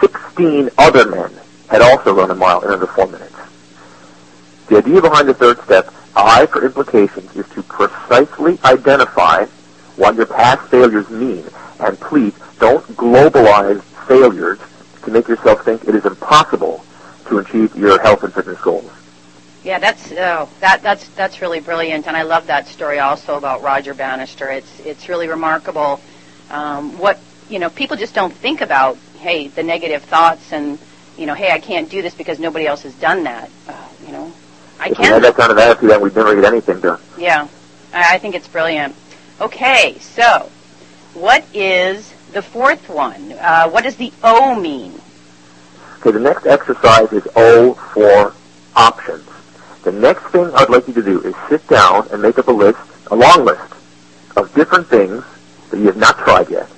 16 0.00 0.70
other 0.78 1.08
men 1.08 1.30
had 1.68 1.82
also 1.82 2.14
run 2.14 2.30
a 2.30 2.34
mile 2.34 2.60
in 2.62 2.70
under 2.70 2.86
four 2.86 3.06
minutes. 3.06 3.34
The 4.68 4.78
idea 4.78 5.00
behind 5.00 5.28
the 5.28 5.34
third 5.34 5.60
step, 5.62 5.92
I 6.16 6.46
for 6.46 6.64
implications, 6.64 7.34
is 7.36 7.48
to 7.50 7.62
precisely 7.62 8.58
identify 8.64 9.46
what 9.96 10.16
your 10.16 10.26
past 10.26 10.68
failures 10.70 11.08
mean. 11.10 11.44
And 11.80 11.98
please, 12.00 12.34
don't 12.58 12.84
globalize 12.96 13.82
failures 14.06 14.58
to 15.04 15.10
make 15.10 15.28
yourself 15.28 15.64
think 15.64 15.84
it 15.84 15.94
is 15.94 16.04
impossible 16.04 16.84
to 17.28 17.38
achieve 17.38 17.76
your 17.76 18.00
health 18.00 18.24
and 18.24 18.32
fitness 18.32 18.60
goals. 18.60 18.90
Yeah, 19.66 19.80
that's 19.80 20.12
oh, 20.12 20.48
that 20.60 20.80
that's 20.84 21.08
that's 21.08 21.40
really 21.42 21.58
brilliant, 21.58 22.06
and 22.06 22.16
I 22.16 22.22
love 22.22 22.46
that 22.46 22.68
story 22.68 23.00
also 23.00 23.36
about 23.36 23.62
Roger 23.62 23.94
Bannister. 23.94 24.48
It's 24.48 24.78
it's 24.78 25.08
really 25.08 25.26
remarkable. 25.26 26.00
Um, 26.52 26.96
what 26.98 27.18
you 27.50 27.58
know, 27.58 27.68
people 27.68 27.96
just 27.96 28.14
don't 28.14 28.32
think 28.32 28.60
about. 28.60 28.96
Hey, 29.18 29.48
the 29.48 29.64
negative 29.64 30.04
thoughts, 30.04 30.52
and 30.52 30.78
you 31.18 31.26
know, 31.26 31.34
hey, 31.34 31.50
I 31.50 31.58
can't 31.58 31.90
do 31.90 32.00
this 32.00 32.14
because 32.14 32.38
nobody 32.38 32.64
else 32.64 32.82
has 32.82 32.94
done 32.94 33.24
that. 33.24 33.50
Uh, 33.66 33.88
you 34.06 34.12
know, 34.12 34.32
I 34.78 34.90
if 34.90 34.98
can. 34.98 35.06
had 35.06 35.24
that 35.24 35.34
kind 35.34 35.50
of 35.50 35.58
attitude, 35.58 35.90
that 35.90 36.00
we'd 36.00 36.14
never 36.14 36.32
get 36.36 36.44
anything 36.44 36.78
done. 36.78 37.00
Yeah, 37.18 37.48
I, 37.92 38.14
I 38.14 38.18
think 38.18 38.36
it's 38.36 38.46
brilliant. 38.46 38.94
Okay, 39.40 39.98
so 39.98 40.48
what 41.14 41.44
is 41.52 42.14
the 42.32 42.42
fourth 42.42 42.88
one? 42.88 43.32
Uh, 43.32 43.68
what 43.68 43.82
does 43.82 43.96
the 43.96 44.12
O 44.22 44.54
mean? 44.54 45.00
Okay, 45.98 46.12
the 46.12 46.20
next 46.20 46.46
exercise 46.46 47.12
is 47.12 47.26
O 47.34 47.74
for 47.74 48.32
options. 48.76 49.28
The 49.86 49.92
next 49.92 50.24
thing 50.32 50.50
I'd 50.52 50.68
like 50.68 50.88
you 50.88 50.94
to 50.94 51.02
do 51.02 51.20
is 51.20 51.32
sit 51.48 51.64
down 51.68 52.08
and 52.10 52.20
make 52.20 52.40
up 52.40 52.48
a 52.48 52.50
list, 52.50 52.80
a 53.12 53.14
long 53.14 53.44
list, 53.44 53.72
of 54.36 54.52
different 54.52 54.88
things 54.88 55.22
that 55.70 55.78
you 55.78 55.86
have 55.86 55.96
not 55.96 56.18
tried 56.18 56.50
yet 56.50 56.68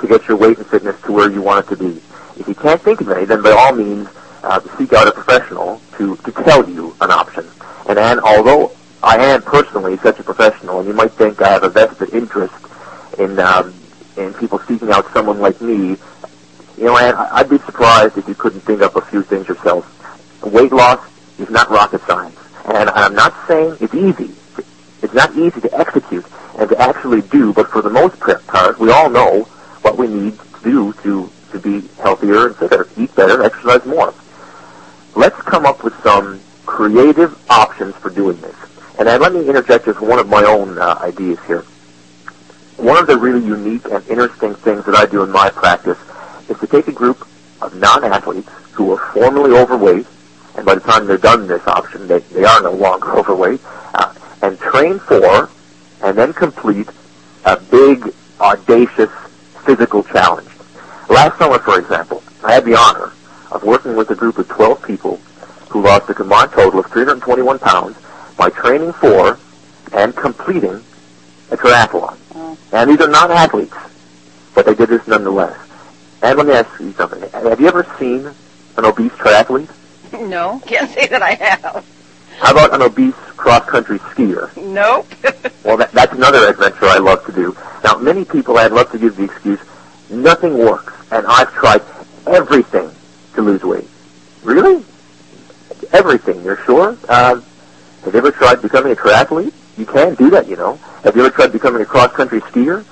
to 0.00 0.06
get 0.06 0.28
your 0.28 0.36
weight 0.36 0.58
and 0.58 0.66
fitness 0.66 1.00
to 1.04 1.12
where 1.12 1.30
you 1.30 1.40
want 1.40 1.64
it 1.64 1.70
to 1.70 1.76
be. 1.78 1.98
If 2.38 2.46
you 2.46 2.54
can't 2.54 2.78
think 2.78 3.00
of 3.00 3.08
any, 3.08 3.24
then 3.24 3.40
by 3.40 3.52
all 3.52 3.72
means, 3.72 4.06
uh, 4.42 4.60
seek 4.76 4.92
out 4.92 5.08
a 5.08 5.12
professional 5.12 5.80
to, 5.96 6.16
to 6.16 6.30
tell 6.30 6.68
you 6.68 6.94
an 7.00 7.10
option. 7.10 7.48
And 7.88 7.98
Ann, 7.98 8.20
although 8.20 8.72
I 9.02 9.16
am 9.16 9.40
personally 9.40 9.96
such 9.96 10.18
a 10.20 10.22
professional, 10.22 10.80
and 10.80 10.88
you 10.88 10.94
might 10.94 11.12
think 11.12 11.40
I 11.40 11.48
have 11.48 11.62
a 11.62 11.70
vested 11.70 12.12
interest 12.12 12.52
in 13.18 13.38
um, 13.38 13.72
in 14.18 14.34
people 14.34 14.58
seeking 14.58 14.90
out 14.90 15.10
someone 15.14 15.40
like 15.40 15.58
me, 15.62 15.96
you 16.76 16.84
know, 16.84 16.98
Ann, 16.98 17.14
I'd 17.16 17.48
be 17.48 17.56
surprised 17.60 18.18
if 18.18 18.28
you 18.28 18.34
couldn't 18.34 18.60
think 18.60 18.82
up 18.82 18.94
a 18.94 19.00
few 19.00 19.22
things 19.22 19.48
yourself. 19.48 19.86
Weight 20.44 20.70
loss 20.70 21.00
is 21.38 21.48
not 21.48 21.70
rocket 21.70 22.02
science, 22.02 22.36
and 22.74 22.90
I'm 22.90 23.14
not 23.14 23.34
saying 23.46 23.76
it's 23.80 23.94
easy. 23.94 24.34
It's 25.02 25.14
not 25.14 25.34
easy 25.36 25.60
to 25.60 25.78
execute 25.78 26.24
and 26.58 26.68
to 26.68 26.78
actually 26.78 27.22
do, 27.22 27.52
but 27.52 27.70
for 27.70 27.82
the 27.82 27.90
most 27.90 28.18
part, 28.46 28.78
we 28.78 28.90
all 28.90 29.08
know 29.08 29.44
what 29.82 29.96
we 29.96 30.08
need 30.08 30.38
to 30.38 30.62
do 30.62 30.92
to 31.04 31.30
to 31.52 31.58
be 31.58 31.88
healthier 32.02 32.48
and 32.48 32.56
fitter, 32.56 32.88
eat 32.98 33.14
better, 33.14 33.42
exercise 33.42 33.84
more. 33.86 34.12
Let's 35.14 35.40
come 35.42 35.64
up 35.64 35.82
with 35.82 35.94
some 36.02 36.40
creative 36.66 37.38
options 37.50 37.94
for 37.96 38.10
doing 38.10 38.38
this. 38.40 38.54
And 38.98 39.08
let 39.08 39.32
me 39.32 39.48
interject 39.48 39.86
just 39.86 40.00
one 40.00 40.18
of 40.18 40.28
my 40.28 40.44
own 40.44 40.78
uh, 40.78 40.98
ideas 41.00 41.38
here. 41.46 41.62
One 42.76 42.98
of 42.98 43.06
the 43.06 43.16
really 43.16 43.44
unique 43.44 43.86
and 43.86 44.06
interesting 44.08 44.54
things 44.56 44.84
that 44.84 44.94
I 44.94 45.06
do 45.06 45.22
in 45.22 45.30
my 45.30 45.50
practice 45.50 45.98
is 46.48 46.58
to 46.58 46.66
take 46.66 46.88
a 46.88 46.92
group 46.92 47.26
of 47.62 47.74
non-athletes 47.74 48.50
who 48.72 48.92
are 48.92 49.12
formerly 49.12 49.56
overweight, 49.56 50.06
and 50.58 50.66
by 50.66 50.74
the 50.74 50.80
time 50.80 51.06
they're 51.06 51.16
done 51.16 51.46
this 51.46 51.64
option, 51.68 52.08
they, 52.08 52.18
they 52.18 52.42
are 52.44 52.60
no 52.60 52.72
longer 52.72 53.12
overweight, 53.16 53.60
uh, 53.94 54.12
and 54.42 54.58
train 54.58 54.98
for 54.98 55.48
and 56.02 56.18
then 56.18 56.32
complete 56.32 56.88
a 57.44 57.56
big, 57.56 58.12
audacious 58.40 59.10
physical 59.64 60.02
challenge. 60.02 60.48
Last 61.08 61.38
summer, 61.38 61.60
for 61.60 61.78
example, 61.78 62.24
I 62.42 62.54
had 62.54 62.64
the 62.64 62.76
honor 62.76 63.12
of 63.52 63.62
working 63.62 63.94
with 63.94 64.10
a 64.10 64.16
group 64.16 64.38
of 64.38 64.48
12 64.48 64.82
people 64.82 65.16
who 65.70 65.80
lost 65.80 66.10
a 66.10 66.14
combined 66.14 66.50
total 66.50 66.80
of 66.80 66.86
321 66.86 67.60
pounds 67.60 67.96
by 68.36 68.50
training 68.50 68.92
for 68.94 69.38
and 69.92 70.14
completing 70.16 70.82
a 71.52 71.56
triathlon. 71.56 72.18
Oh. 72.34 72.58
And 72.72 72.90
these 72.90 73.00
are 73.00 73.08
not 73.08 73.30
athletes, 73.30 73.76
but 74.56 74.66
they 74.66 74.74
did 74.74 74.88
this 74.88 75.06
nonetheless. 75.06 75.56
And 76.20 76.36
let 76.36 76.46
me 76.46 76.52
ask 76.52 76.80
you 76.80 76.92
something. 76.92 77.30
Have 77.30 77.60
you 77.60 77.68
ever 77.68 77.86
seen 77.98 78.26
an 78.76 78.84
obese 78.84 79.12
triathlete? 79.12 79.70
No, 80.20 80.60
can't 80.66 80.90
say 80.90 81.06
that 81.06 81.22
I 81.22 81.34
have. 81.34 81.84
How 82.38 82.52
about 82.52 82.74
an 82.74 82.82
obese 82.82 83.14
cross-country 83.36 83.98
skier? 84.00 84.54
Nope. 84.56 85.06
Well, 85.64 85.76
that, 85.76 85.92
that's 85.92 86.14
another 86.14 86.48
adventure 86.48 86.86
I 86.86 86.96
love 86.96 87.26
to 87.26 87.32
do. 87.32 87.54
Now, 87.84 87.98
many 87.98 88.24
people 88.24 88.56
I'd 88.56 88.72
love 88.72 88.90
to 88.92 88.98
give 88.98 89.16
the 89.16 89.24
excuse, 89.24 89.60
nothing 90.08 90.56
works, 90.56 90.94
and 91.10 91.26
I've 91.26 91.52
tried 91.52 91.82
everything 92.26 92.90
to 93.34 93.42
lose 93.42 93.62
weight. 93.62 93.86
Really? 94.42 94.82
Everything, 95.92 96.42
you're 96.42 96.56
sure? 96.64 96.96
Uh, 97.06 97.40
have 98.04 98.14
you 98.14 98.18
ever 98.18 98.30
tried 98.30 98.62
becoming 98.62 98.92
a 98.92 98.96
triathlete? 98.96 99.52
You 99.76 99.84
can 99.84 100.14
do 100.14 100.30
that, 100.30 100.48
you 100.48 100.56
know. 100.56 100.76
Have 101.04 101.16
you 101.16 101.26
ever 101.26 101.34
tried 101.34 101.52
becoming 101.52 101.82
a 101.82 101.86
cross-country 101.86 102.40
skier? 102.42 102.82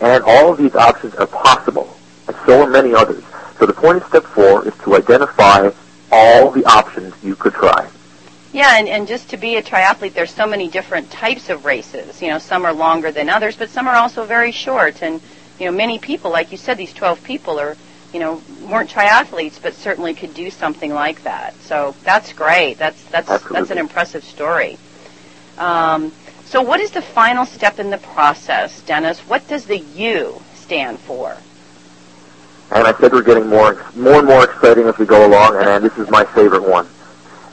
And 0.00 0.24
all 0.24 0.50
of 0.52 0.56
these 0.56 0.74
options 0.74 1.14
are 1.16 1.26
possible, 1.26 1.94
and 2.26 2.34
so 2.46 2.62
are 2.62 2.70
many 2.70 2.94
others. 2.94 3.22
So 3.58 3.66
the 3.66 3.74
point 3.74 3.98
of 3.98 4.04
step 4.08 4.24
four 4.24 4.66
is 4.66 4.72
to 4.84 4.96
identify 4.96 5.70
all 6.14 6.50
the 6.50 6.64
options 6.64 7.14
you 7.22 7.34
could 7.34 7.54
try. 7.54 7.88
Yeah, 8.52 8.78
and, 8.78 8.88
and 8.88 9.08
just 9.08 9.30
to 9.30 9.36
be 9.36 9.56
a 9.56 9.62
triathlete, 9.62 10.14
there's 10.14 10.30
so 10.30 10.46
many 10.46 10.68
different 10.68 11.10
types 11.10 11.50
of 11.50 11.64
races. 11.64 12.22
You 12.22 12.28
know, 12.28 12.38
some 12.38 12.64
are 12.64 12.72
longer 12.72 13.10
than 13.10 13.28
others, 13.28 13.56
but 13.56 13.68
some 13.68 13.88
are 13.88 13.96
also 13.96 14.24
very 14.24 14.52
short. 14.52 15.02
And 15.02 15.20
you 15.58 15.66
know, 15.66 15.72
many 15.72 15.98
people, 15.98 16.30
like 16.30 16.52
you 16.52 16.58
said, 16.58 16.76
these 16.78 16.92
12 16.92 17.24
people 17.24 17.58
are, 17.58 17.76
you 18.12 18.20
know, 18.20 18.40
weren't 18.68 18.90
triathletes, 18.90 19.60
but 19.60 19.74
certainly 19.74 20.14
could 20.14 20.34
do 20.34 20.50
something 20.50 20.94
like 20.94 21.24
that. 21.24 21.54
So 21.62 21.96
that's 22.04 22.32
great. 22.32 22.78
That's 22.78 23.02
that's 23.06 23.28
that's 23.48 23.70
an 23.70 23.78
impressive 23.78 24.22
story. 24.22 24.78
Um, 25.58 26.12
so, 26.44 26.62
what 26.62 26.78
is 26.78 26.92
the 26.92 27.02
final 27.02 27.46
step 27.46 27.80
in 27.80 27.90
the 27.90 27.98
process, 27.98 28.80
Dennis? 28.82 29.18
What 29.20 29.48
does 29.48 29.66
the 29.66 29.78
U 29.78 30.40
stand 30.54 31.00
for? 31.00 31.36
And 32.74 32.88
I 32.88 32.92
said 32.98 33.12
we're 33.12 33.22
getting 33.22 33.46
more, 33.46 33.80
more 33.94 34.16
and 34.16 34.26
more 34.26 34.44
exciting 34.44 34.86
as 34.86 34.98
we 34.98 35.06
go 35.06 35.26
along, 35.26 35.56
and, 35.56 35.84
this 35.84 35.96
is 35.96 36.10
my 36.10 36.24
favorite 36.24 36.68
one. 36.68 36.88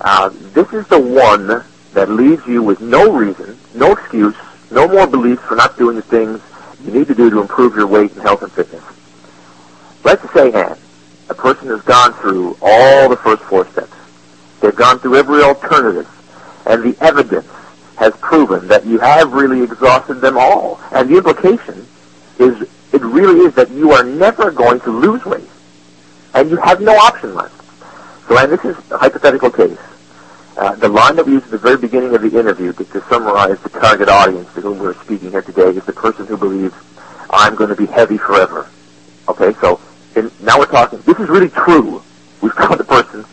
Uh, 0.01 0.31
this 0.53 0.73
is 0.73 0.87
the 0.87 0.99
one 0.99 1.63
that 1.93 2.09
leaves 2.09 2.45
you 2.47 2.63
with 2.63 2.81
no 2.81 3.11
reason, 3.11 3.55
no 3.75 3.91
excuse, 3.91 4.35
no 4.71 4.87
more 4.87 5.05
beliefs 5.05 5.43
for 5.43 5.55
not 5.55 5.77
doing 5.77 5.95
the 5.95 6.01
things 6.01 6.41
you 6.83 6.91
need 6.91 7.07
to 7.07 7.13
do 7.13 7.29
to 7.29 7.39
improve 7.39 7.75
your 7.75 7.85
weight 7.85 8.11
and 8.13 8.21
health 8.23 8.41
and 8.41 8.51
fitness. 8.51 8.83
Let's 10.03 10.27
say, 10.33 10.51
Ann, 10.53 10.77
a 11.29 11.35
person 11.35 11.67
has 11.67 11.81
gone 11.83 12.13
through 12.13 12.57
all 12.59 13.07
the 13.07 13.17
first 13.17 13.43
four 13.43 13.67
steps. 13.67 13.93
They've 14.59 14.75
gone 14.75 14.97
through 14.97 15.17
every 15.17 15.43
alternative, 15.43 16.09
and 16.65 16.83
the 16.83 16.97
evidence 16.99 17.47
has 17.97 18.15
proven 18.17 18.67
that 18.69 18.87
you 18.87 18.97
have 18.97 19.33
really 19.33 19.61
exhausted 19.61 20.15
them 20.15 20.35
all. 20.35 20.81
And 20.91 21.07
the 21.07 21.17
implication 21.17 21.85
is 22.39 22.67
it 22.93 23.01
really 23.01 23.41
is 23.41 23.53
that 23.55 23.69
you 23.71 23.91
are 23.91 24.03
never 24.03 24.51
going 24.51 24.79
to 24.81 24.91
lose 24.91 25.25
weight, 25.25 25.49
and 26.33 26.49
you 26.49 26.57
have 26.57 26.81
no 26.81 26.95
option 26.95 27.35
left. 27.35 27.57
So, 28.27 28.37
and 28.37 28.51
this 28.51 28.63
is 28.65 28.77
a 28.91 28.97
hypothetical 28.97 29.49
case. 29.49 29.77
Uh, 30.57 30.75
the 30.75 30.89
line 30.89 31.15
that 31.15 31.25
we 31.25 31.33
used 31.33 31.45
at 31.45 31.51
the 31.51 31.57
very 31.57 31.77
beginning 31.77 32.13
of 32.13 32.21
the 32.21 32.37
interview 32.37 32.73
to, 32.73 32.83
to 32.85 33.01
summarize 33.05 33.59
the 33.61 33.69
target 33.69 34.09
audience 34.09 34.53
to 34.53 34.61
whom 34.61 34.79
we're 34.79 34.93
speaking 35.03 35.31
here 35.31 35.41
today 35.41 35.69
is 35.69 35.85
the 35.85 35.93
person 35.93 36.25
who 36.27 36.37
believes, 36.37 36.75
I'm 37.29 37.55
going 37.55 37.69
to 37.69 37.75
be 37.75 37.85
heavy 37.85 38.17
forever. 38.17 38.69
Okay, 39.29 39.53
so 39.61 39.79
in, 40.15 40.29
now 40.41 40.59
we're 40.59 40.65
talking, 40.65 40.99
this 41.01 41.17
is 41.19 41.29
really 41.29 41.49
true. 41.49 42.03
We've 42.41 42.53
found 42.53 42.79
the 42.79 42.83
person, 42.83 43.25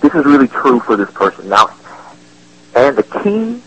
this 0.00 0.14
is 0.14 0.24
really 0.24 0.48
true 0.48 0.80
for 0.80 0.96
this 0.96 1.10
person. 1.12 1.48
Now, 1.48 1.70
and 2.74 2.96
the 2.96 3.04
key 3.22 3.62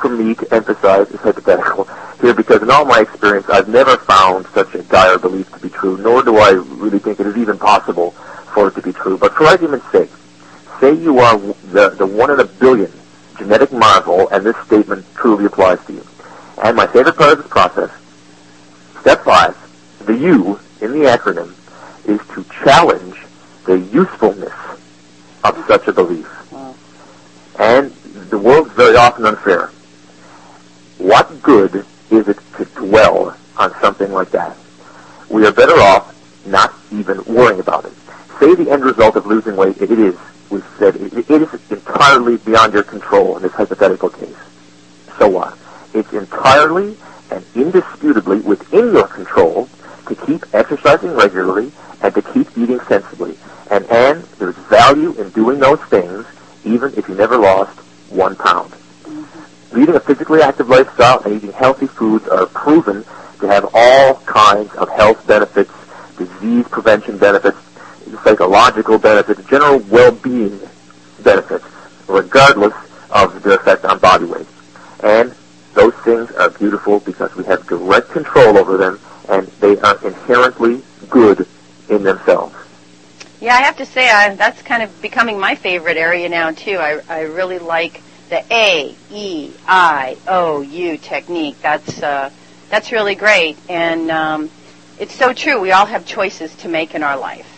for 0.00 0.08
me 0.08 0.34
to 0.34 0.54
emphasize 0.54 1.10
is 1.10 1.20
hypothetical 1.20 1.88
here 2.20 2.34
because 2.34 2.62
in 2.62 2.70
all 2.70 2.84
my 2.84 3.00
experience, 3.00 3.48
I've 3.48 3.68
never 3.68 3.96
found 3.96 4.46
such 4.48 4.74
a 4.74 4.82
dire 4.82 5.18
belief 5.18 5.50
to 5.52 5.60
be 5.60 5.68
true, 5.68 5.96
nor 5.98 6.22
do 6.22 6.36
I 6.38 6.50
really 6.50 6.98
think 6.98 7.20
it 7.20 7.26
is 7.26 7.36
even 7.36 7.58
possible 7.58 8.12
for 8.54 8.68
it 8.68 8.74
to 8.74 8.82
be 8.82 8.92
true. 8.92 9.16
But 9.16 9.34
for 9.34 9.44
argument's 9.46 9.90
sake, 9.90 10.10
say 10.80 10.94
you 10.94 11.18
are 11.18 11.38
the, 11.38 11.90
the 11.90 12.06
one 12.06 12.30
in 12.30 12.40
a 12.40 12.44
billion 12.44 12.92
genetic 13.38 13.72
marvel, 13.72 14.28
and 14.28 14.44
this 14.44 14.56
statement 14.66 15.04
truly 15.14 15.46
applies 15.46 15.84
to 15.86 15.94
you. 15.94 16.06
And 16.62 16.76
my 16.76 16.86
favorite 16.86 17.16
part 17.16 17.32
of 17.32 17.38
this 17.38 17.46
process, 17.48 17.90
step 19.00 19.24
five, 19.24 19.56
the 20.04 20.16
U 20.16 20.60
in 20.80 20.92
the 20.92 21.06
acronym, 21.06 21.54
is 22.06 22.20
to 22.34 22.44
challenge 22.64 23.16
the 23.64 23.78
usefulness 23.78 24.52
of 25.44 25.64
such 25.66 25.88
a 25.88 25.92
belief. 25.92 26.26
And 27.58 27.92
the 28.30 28.38
world's 28.38 28.72
very 28.72 28.96
often 28.96 29.26
unfair. 29.26 29.70
What 31.00 31.42
good 31.42 31.86
is 32.10 32.28
it 32.28 32.38
to 32.58 32.66
dwell 32.66 33.34
on 33.56 33.72
something 33.80 34.12
like 34.12 34.30
that? 34.32 34.54
We 35.30 35.46
are 35.46 35.50
better 35.50 35.72
off 35.80 36.14
not 36.46 36.74
even 36.92 37.24
worrying 37.24 37.58
about 37.58 37.86
it. 37.86 37.92
Say 38.38 38.54
the 38.54 38.70
end 38.70 38.84
result 38.84 39.16
of 39.16 39.24
losing 39.24 39.56
weight, 39.56 39.80
it 39.80 39.90
is, 39.90 40.14
we've 40.50 40.66
said, 40.78 40.96
it, 40.96 41.30
it 41.30 41.42
is 41.42 41.70
entirely 41.70 42.36
beyond 42.36 42.74
your 42.74 42.82
control 42.82 43.36
in 43.36 43.42
this 43.42 43.52
hypothetical 43.52 44.10
case. 44.10 44.36
So 45.18 45.26
what? 45.26 45.56
It's 45.94 46.12
entirely 46.12 46.98
and 47.30 47.46
indisputably 47.54 48.40
within 48.40 48.92
your 48.92 49.08
control 49.08 49.70
to 50.06 50.14
keep 50.14 50.44
exercising 50.54 51.14
regularly 51.14 51.72
and 52.02 52.14
to 52.14 52.20
keep 52.20 52.46
eating 52.58 52.80
sensibly. 52.80 53.38
And, 53.70 53.86
and 53.86 54.22
there's 54.38 54.56
value 54.68 55.12
in 55.14 55.30
doing 55.30 55.60
those 55.60 55.80
things 55.84 56.26
even 56.66 56.92
if 56.94 57.08
you 57.08 57.14
never 57.14 57.38
lost 57.38 57.78
one 58.10 58.36
pound. 58.36 58.69
Leading 59.80 59.96
a 59.96 60.00
physically 60.00 60.42
active 60.42 60.68
lifestyle 60.68 61.20
and 61.20 61.32
eating 61.36 61.52
healthy 61.52 61.86
foods 61.86 62.28
are 62.28 62.44
proven 62.44 63.02
to 63.40 63.46
have 63.46 63.66
all 63.72 64.16
kinds 64.26 64.70
of 64.74 64.90
health 64.90 65.26
benefits, 65.26 65.72
disease 66.18 66.68
prevention 66.68 67.16
benefits, 67.16 67.56
psychological 68.22 68.98
benefits, 68.98 69.42
general 69.48 69.78
well-being 69.88 70.60
benefits, 71.22 71.64
regardless 72.08 72.74
of 73.08 73.42
their 73.42 73.54
effect 73.54 73.86
on 73.86 73.98
body 74.00 74.26
weight. 74.26 74.46
And 75.02 75.34
those 75.72 75.94
things 76.04 76.30
are 76.32 76.50
beautiful 76.50 77.00
because 77.00 77.34
we 77.34 77.44
have 77.44 77.66
direct 77.66 78.10
control 78.10 78.58
over 78.58 78.76
them 78.76 79.00
and 79.30 79.46
they 79.46 79.78
are 79.78 79.98
inherently 80.06 80.82
good 81.08 81.46
in 81.88 82.02
themselves. 82.02 82.54
Yeah, 83.40 83.54
I 83.54 83.62
have 83.62 83.78
to 83.78 83.86
say 83.86 84.10
I, 84.10 84.34
that's 84.34 84.60
kind 84.60 84.82
of 84.82 85.00
becoming 85.00 85.40
my 85.40 85.54
favorite 85.54 85.96
area 85.96 86.28
now 86.28 86.50
too. 86.50 86.76
I, 86.76 87.00
I 87.08 87.20
really 87.22 87.58
like 87.58 88.02
the 88.30 88.44
A 88.50 88.96
E 89.10 89.52
I 89.66 90.16
O 90.26 90.62
U 90.62 90.96
technique. 90.96 91.56
That's 91.60 92.02
uh, 92.02 92.30
that's 92.70 92.92
really 92.92 93.16
great, 93.16 93.58
and 93.68 94.10
um, 94.10 94.50
it's 94.98 95.14
so 95.14 95.32
true. 95.32 95.60
We 95.60 95.72
all 95.72 95.86
have 95.86 96.06
choices 96.06 96.54
to 96.56 96.68
make 96.68 96.94
in 96.94 97.02
our 97.02 97.18
life, 97.18 97.48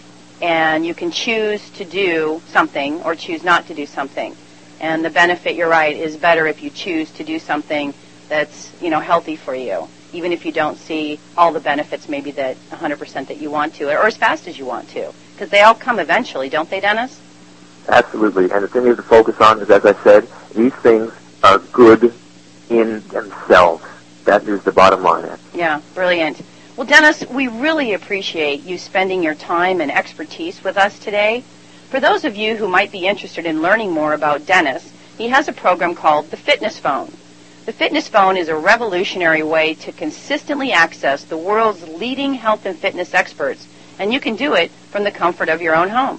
and 0.41 0.85
you 0.85 0.95
can 0.95 1.11
choose 1.11 1.69
to 1.73 1.85
do 1.85 2.41
something 2.49 3.03
or 3.03 3.15
choose 3.15 3.45
not 3.45 3.67
to 3.67 3.75
do 3.75 3.85
something. 3.87 4.35
And 4.81 5.05
the 5.05 5.11
benefit, 5.11 5.55
you're 5.55 5.69
right, 5.69 5.95
is 5.95 6.17
better 6.17 6.47
if 6.47 6.63
you 6.63 6.71
choose 6.71 7.11
to 7.13 7.25
do 7.25 7.39
something 7.39 7.95
that's 8.29 8.73
you 8.83 8.89
know 8.89 9.01
healthy 9.01 9.37
for 9.37 9.55
you, 9.55 9.87
even 10.15 10.33
if 10.33 10.47
you 10.47 10.53
don't 10.53 10.79
see 10.79 11.21
all 11.37 11.53
the 11.53 11.61
benefits 11.61 12.09
maybe 12.09 12.31
that 12.33 12.57
100% 12.71 13.27
that 13.29 13.37
you 13.37 13.51
want 13.51 13.75
to, 13.75 13.91
or 13.91 14.07
as 14.07 14.17
fast 14.17 14.49
as 14.49 14.59
you 14.59 14.65
want 14.65 14.89
to, 14.89 15.13
because 15.35 15.51
they 15.51 15.61
all 15.61 15.75
come 15.75 16.01
eventually, 16.01 16.49
don't 16.49 16.71
they, 16.71 16.81
Dennis? 16.81 17.21
Absolutely. 17.89 18.51
And 18.51 18.65
the 18.65 18.69
thing 18.69 18.83
you 18.83 18.89
have 18.89 18.97
to 18.97 19.03
focus 19.03 19.41
on 19.41 19.61
is, 19.61 19.71
as 19.71 19.85
I 19.85 19.95
said, 20.03 20.29
these 20.55 20.75
things 20.75 21.13
are 21.43 21.59
good 21.59 22.15
in 22.71 23.07
themselves. 23.09 23.85
That 24.25 24.45
is 24.45 24.63
the 24.63 24.73
bottom 24.73 25.03
line. 25.03 25.39
Yeah, 25.53 25.81
brilliant. 25.95 26.41
Well, 26.77 26.87
Dennis, 26.87 27.25
we 27.29 27.49
really 27.49 27.93
appreciate 27.93 28.63
you 28.63 28.79
spending 28.79 29.23
your 29.23 29.35
time 29.35 29.81
and 29.81 29.91
expertise 29.91 30.65
with 30.65 30.77
us 30.77 30.99
today. 30.99 31.45
For 31.91 32.01
those 32.01 32.25
of 32.25 32.37
you 32.37 32.57
who 32.57 32.69
might 32.69 32.91
be 32.91 33.07
interested 33.07 33.45
in 33.45 33.61
learning 33.61 33.91
more 33.91 34.15
about 34.15 34.47
Dennis, 34.47 34.91
he 35.19 35.29
has 35.29 35.49
a 35.49 35.53
program 35.53 35.95
called 35.95 36.31
the 36.31 36.37
Fitness 36.37 36.79
Phone. 36.79 37.13
The 37.67 37.73
Fitness 37.73 38.09
Phone 38.09 38.37
is 38.37 38.49
a 38.49 38.57
revolutionary 38.57 39.43
way 39.43 39.75
to 39.75 39.93
consistently 39.93 40.73
access 40.73 41.25
the 41.25 41.37
world's 41.37 41.87
leading 41.87 42.35
health 42.35 42.65
and 42.65 42.79
fitness 42.79 43.13
experts, 43.13 43.69
and 43.99 44.13
you 44.13 44.19
can 44.19 44.37
do 44.37 44.55
it 44.55 44.71
from 44.91 45.05
the 45.05 45.11
comfort 45.11 45.49
of 45.49 45.61
your 45.61 45.77
own 45.77 45.91
home. 45.91 46.19